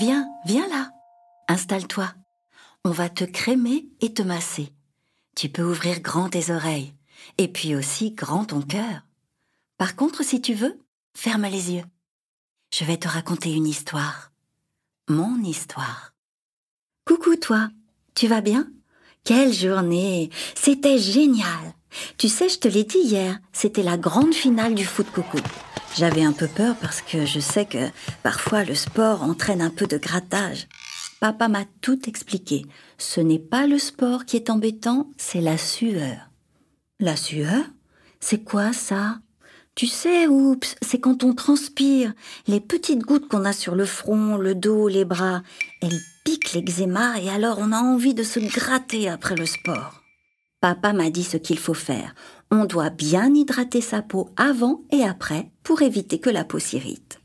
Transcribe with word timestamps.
Viens, 0.00 0.26
viens 0.46 0.66
là. 0.68 0.90
Installe-toi. 1.46 2.10
On 2.86 2.90
va 2.90 3.10
te 3.10 3.24
crémer 3.24 3.86
et 4.00 4.14
te 4.14 4.22
masser. 4.22 4.72
Tu 5.36 5.50
peux 5.50 5.62
ouvrir 5.62 6.00
grand 6.00 6.30
tes 6.30 6.50
oreilles 6.50 6.94
et 7.36 7.48
puis 7.48 7.76
aussi 7.76 8.12
grand 8.12 8.46
ton 8.46 8.62
cœur. 8.62 9.02
Par 9.76 9.96
contre, 9.96 10.24
si 10.24 10.40
tu 10.40 10.54
veux, 10.54 10.80
ferme 11.14 11.44
les 11.44 11.72
yeux. 11.72 11.84
Je 12.72 12.86
vais 12.86 12.96
te 12.96 13.08
raconter 13.08 13.52
une 13.52 13.66
histoire. 13.66 14.32
Mon 15.10 15.42
histoire. 15.42 16.14
Coucou 17.04 17.36
toi, 17.36 17.68
tu 18.14 18.26
vas 18.26 18.40
bien? 18.40 18.72
Quelle 19.22 19.52
journée 19.52 20.30
C'était 20.54 20.98
génial 20.98 21.74
Tu 22.18 22.28
sais, 22.28 22.48
je 22.48 22.58
te 22.58 22.68
l'ai 22.68 22.84
dit 22.84 22.98
hier, 22.98 23.38
c'était 23.52 23.82
la 23.82 23.96
grande 23.96 24.34
finale 24.34 24.74
du 24.74 24.84
foot 24.84 25.10
coco. 25.10 25.38
J'avais 25.96 26.22
un 26.22 26.32
peu 26.32 26.46
peur 26.46 26.76
parce 26.80 27.02
que 27.02 27.26
je 27.26 27.40
sais 27.40 27.64
que 27.64 27.88
parfois 28.22 28.64
le 28.64 28.74
sport 28.74 29.22
entraîne 29.22 29.60
un 29.60 29.70
peu 29.70 29.86
de 29.86 29.98
grattage. 29.98 30.68
Papa 31.20 31.48
m'a 31.48 31.64
tout 31.80 32.08
expliqué. 32.08 32.64
Ce 32.96 33.20
n'est 33.20 33.38
pas 33.38 33.66
le 33.66 33.78
sport 33.78 34.24
qui 34.24 34.36
est 34.36 34.50
embêtant, 34.50 35.10
c'est 35.16 35.40
la 35.40 35.58
sueur. 35.58 36.30
La 36.98 37.16
sueur? 37.16 37.64
C'est 38.20 38.44
quoi 38.44 38.72
ça? 38.72 39.18
Tu 39.74 39.86
sais, 39.86 40.26
oups, 40.26 40.76
c'est 40.82 41.00
quand 41.00 41.24
on 41.24 41.34
transpire. 41.34 42.12
Les 42.46 42.60
petites 42.60 43.02
gouttes 43.02 43.28
qu'on 43.28 43.44
a 43.44 43.52
sur 43.52 43.74
le 43.74 43.84
front, 43.84 44.36
le 44.36 44.54
dos, 44.54 44.88
les 44.88 45.04
bras, 45.04 45.42
elles 45.82 46.00
piquent 46.24 46.52
l'eczéma 46.52 47.18
et 47.20 47.30
alors 47.30 47.58
on 47.60 47.72
a 47.72 47.78
envie 47.78 48.14
de 48.14 48.22
se 48.22 48.40
gratter 48.40 49.08
après 49.08 49.36
le 49.36 49.46
sport. 49.46 49.99
Papa 50.60 50.92
m'a 50.92 51.10
dit 51.10 51.24
ce 51.24 51.38
qu'il 51.38 51.58
faut 51.58 51.74
faire. 51.74 52.14
On 52.50 52.66
doit 52.66 52.90
bien 52.90 53.34
hydrater 53.34 53.80
sa 53.80 54.02
peau 54.02 54.30
avant 54.36 54.82
et 54.90 55.02
après 55.04 55.50
pour 55.62 55.80
éviter 55.80 56.18
que 56.18 56.30
la 56.30 56.44
peau 56.44 56.58
s'irrite. 56.58 57.20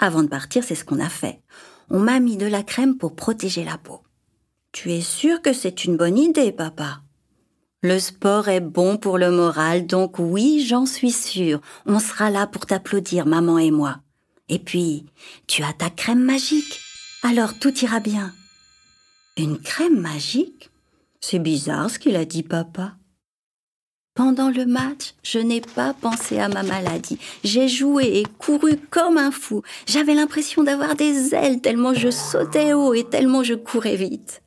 Avant 0.00 0.22
de 0.22 0.28
partir, 0.28 0.64
c'est 0.64 0.74
ce 0.74 0.84
qu'on 0.84 1.00
a 1.00 1.08
fait. 1.08 1.40
On 1.90 2.00
m'a 2.00 2.18
mis 2.20 2.36
de 2.36 2.46
la 2.46 2.62
crème 2.62 2.96
pour 2.98 3.14
protéger 3.14 3.64
la 3.64 3.78
peau. 3.78 4.02
Tu 4.72 4.92
es 4.92 5.00
sûr 5.00 5.40
que 5.40 5.52
c'est 5.52 5.84
une 5.84 5.96
bonne 5.96 6.18
idée, 6.18 6.52
papa? 6.52 7.02
Le 7.82 8.00
sport 8.00 8.48
est 8.48 8.60
bon 8.60 8.96
pour 8.96 9.18
le 9.18 9.30
moral, 9.30 9.86
donc 9.86 10.18
oui, 10.18 10.64
j'en 10.66 10.84
suis 10.84 11.12
sûre. 11.12 11.60
On 11.86 12.00
sera 12.00 12.28
là 12.28 12.48
pour 12.48 12.66
t'applaudir, 12.66 13.24
maman 13.24 13.58
et 13.58 13.70
moi. 13.70 14.00
Et 14.48 14.58
puis, 14.58 15.06
tu 15.46 15.62
as 15.62 15.72
ta 15.72 15.90
crème 15.90 16.24
magique. 16.24 16.80
Alors 17.22 17.58
tout 17.58 17.76
ira 17.78 18.00
bien. 18.00 18.32
Une 19.36 19.60
crème 19.60 20.00
magique? 20.00 20.70
C'est 21.20 21.38
bizarre 21.38 21.90
ce 21.90 21.98
qu'il 21.98 22.16
a 22.16 22.24
dit, 22.24 22.42
papa. 22.42 22.96
Pendant 24.14 24.50
le 24.50 24.66
match, 24.66 25.14
je 25.22 25.38
n'ai 25.38 25.60
pas 25.60 25.94
pensé 25.94 26.40
à 26.40 26.48
ma 26.48 26.64
maladie. 26.64 27.20
J'ai 27.44 27.68
joué 27.68 28.18
et 28.18 28.26
couru 28.38 28.76
comme 28.90 29.16
un 29.16 29.30
fou. 29.30 29.62
J'avais 29.86 30.14
l'impression 30.14 30.64
d'avoir 30.64 30.96
des 30.96 31.34
ailes 31.36 31.60
tellement 31.60 31.94
je 31.94 32.10
sautais 32.10 32.72
haut 32.72 32.94
et 32.94 33.04
tellement 33.04 33.44
je 33.44 33.54
courais 33.54 33.94
vite. 33.94 34.42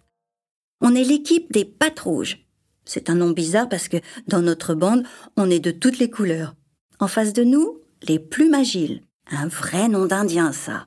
On 0.81 0.93
est 0.93 1.05
l'équipe 1.05 1.53
des 1.53 1.63
pattes 1.63 2.01
rouges. 2.01 2.45
C'est 2.83 3.09
un 3.09 3.15
nom 3.15 3.29
bizarre 3.29 3.69
parce 3.69 3.87
que 3.87 3.97
dans 4.27 4.41
notre 4.41 4.73
bande, 4.73 5.05
on 5.37 5.49
est 5.49 5.59
de 5.59 5.71
toutes 5.71 5.99
les 5.99 6.09
couleurs. 6.09 6.55
En 6.99 7.07
face 7.07 7.31
de 7.31 7.45
nous, 7.45 7.79
les 8.03 8.19
plus 8.19 8.53
agiles. 8.53 9.01
Un 9.29 9.47
vrai 9.47 9.87
nom 9.87 10.05
d'Indien, 10.05 10.51
ça. 10.51 10.85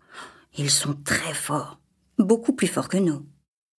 Ils 0.58 0.70
sont 0.70 0.94
très 1.04 1.32
forts. 1.32 1.80
Beaucoup 2.18 2.52
plus 2.52 2.66
forts 2.66 2.88
que 2.88 2.98
nous. 2.98 3.24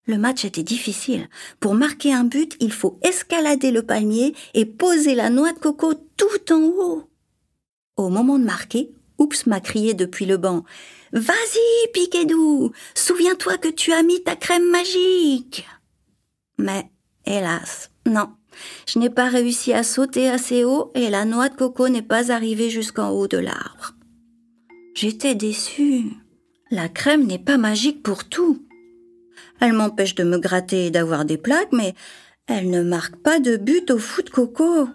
Le 0.08 0.17
match 0.17 0.45
était 0.45 0.64
difficile. 0.64 1.28
Pour 1.59 1.73
marquer 1.73 2.14
un 2.14 2.23
but, 2.23 2.56
il 2.59 2.72
faut 2.72 3.00
escalader 3.02 3.72
le 3.72 3.81
palmier 3.81 4.36
et 4.53 4.66
poser 4.66 5.16
la 5.16 5.30
noix 5.30 5.52
de 5.52 5.59
coco 5.59 5.94
tout 6.16 6.53
en 6.53 6.62
haut. 6.62 7.09
Au 7.97 8.09
moment 8.09 8.38
de 8.38 8.44
marquer, 8.44 8.92
Oups 9.17 9.47
m'a 9.47 9.62
crié 9.62 9.94
depuis 9.94 10.25
le 10.25 10.38
banc. 10.38 10.64
Vas-y, 11.14 11.92
Piquedou, 11.94 12.72
souviens-toi 12.94 13.58
que 13.58 13.70
tu 13.70 13.94
as 13.94 14.03
mis 14.03 14.22
ta 14.22 14.36
crème 14.36 14.70
magique. 14.70 15.66
Mais, 16.58 16.91
hélas, 17.25 17.91
non. 18.06 18.29
Je 18.88 19.00
n'ai 19.00 19.09
pas 19.09 19.28
réussi 19.28 19.74
à 19.74 19.84
sauter 19.84 20.29
assez 20.29 20.63
haut 20.63 20.91
et 20.96 21.09
la 21.09 21.25
noix 21.25 21.50
de 21.50 21.56
coco 21.56 21.90
n'est 21.90 22.02
pas 22.02 22.31
arrivée 22.31 22.69
jusqu'en 22.69 23.09
haut 23.09 23.28
de 23.28 23.38
l'arbre. 23.38 23.96
J'étais 24.94 25.35
déçue. 25.35 26.12
La 26.72 26.90
crème 26.90 27.25
n'est 27.25 27.40
pas 27.40 27.58
magique 27.58 28.02
pour 28.03 28.25
tout. 28.25 28.65
Elle 29.59 29.73
m'empêche 29.73 30.16
de 30.16 30.23
me 30.23 30.38
gratter 30.38 30.88
et 30.88 30.91
d'avoir 30.91 31.25
des 31.25 31.38
plaques, 31.38 31.71
mais 31.71 31.93
elle 32.47 32.69
ne 32.69 32.83
marque 32.83 33.16
pas 33.17 33.39
de 33.39 33.57
but 33.57 33.89
au 33.91 33.97
foot 33.97 34.29
coco. 34.29 34.89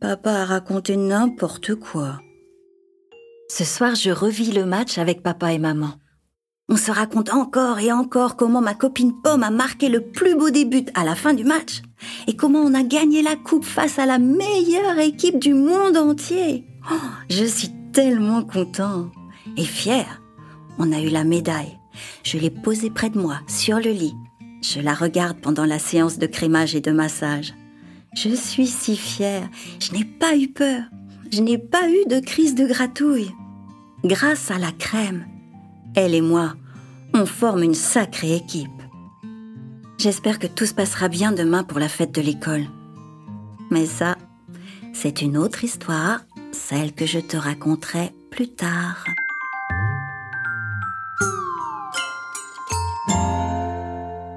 Papa 0.00 0.32
a 0.32 0.44
raconté 0.44 0.96
n'importe 0.96 1.74
quoi. 1.74 2.20
Ce 3.48 3.64
soir, 3.64 3.94
je 3.94 4.10
revis 4.10 4.52
le 4.52 4.64
match 4.64 4.98
avec 4.98 5.22
papa 5.22 5.52
et 5.52 5.58
maman. 5.58 5.94
On 6.68 6.76
se 6.76 6.90
raconte 6.90 7.30
encore 7.30 7.78
et 7.78 7.92
encore 7.92 8.36
comment 8.36 8.62
ma 8.62 8.74
copine 8.74 9.12
Pomme 9.22 9.42
a 9.42 9.50
marqué 9.50 9.88
le 9.88 10.00
plus 10.00 10.34
beau 10.34 10.50
début 10.50 10.84
à 10.94 11.04
la 11.04 11.14
fin 11.14 11.34
du 11.34 11.44
match 11.44 11.82
et 12.26 12.36
comment 12.36 12.60
on 12.60 12.74
a 12.74 12.82
gagné 12.82 13.22
la 13.22 13.36
coupe 13.36 13.64
face 13.64 13.98
à 13.98 14.06
la 14.06 14.18
meilleure 14.18 14.98
équipe 14.98 15.38
du 15.38 15.52
monde 15.52 15.96
entier. 15.96 16.64
Oh, 16.90 16.94
je 17.28 17.44
suis 17.44 17.70
tellement 17.92 18.42
content 18.42 19.10
et 19.56 19.64
fier. 19.64 20.22
On 20.78 20.90
a 20.92 21.00
eu 21.00 21.10
la 21.10 21.24
médaille. 21.24 21.78
Je 22.22 22.38
l'ai 22.38 22.50
posée 22.50 22.90
près 22.90 23.10
de 23.10 23.18
moi, 23.18 23.40
sur 23.46 23.78
le 23.78 23.90
lit. 23.90 24.14
Je 24.62 24.80
la 24.80 24.94
regarde 24.94 25.38
pendant 25.40 25.66
la 25.66 25.78
séance 25.78 26.18
de 26.18 26.26
crémage 26.26 26.74
et 26.74 26.80
de 26.80 26.90
massage. 26.90 27.54
Je 28.14 28.30
suis 28.30 28.66
si 28.66 28.96
fière. 28.96 29.48
Je 29.80 29.92
n'ai 29.92 30.04
pas 30.04 30.36
eu 30.36 30.48
peur. 30.48 30.82
Je 31.30 31.40
n'ai 31.40 31.58
pas 31.58 31.88
eu 31.88 32.08
de 32.08 32.20
crise 32.20 32.54
de 32.54 32.66
gratouille. 32.66 33.32
Grâce 34.04 34.50
à 34.50 34.58
la 34.58 34.70
crème, 34.72 35.26
elle 35.96 36.14
et 36.14 36.20
moi, 36.20 36.54
on 37.12 37.26
forme 37.26 37.62
une 37.62 37.74
sacrée 37.74 38.36
équipe. 38.36 38.70
J'espère 39.98 40.38
que 40.38 40.46
tout 40.46 40.66
se 40.66 40.74
passera 40.74 41.08
bien 41.08 41.32
demain 41.32 41.64
pour 41.64 41.78
la 41.78 41.88
fête 41.88 42.12
de 42.12 42.20
l'école. 42.20 42.66
Mais 43.70 43.86
ça, 43.86 44.16
c'est 44.92 45.22
une 45.22 45.36
autre 45.36 45.64
histoire, 45.64 46.20
celle 46.52 46.92
que 46.92 47.06
je 47.06 47.18
te 47.18 47.36
raconterai 47.36 48.12
plus 48.30 48.48
tard. 48.48 49.04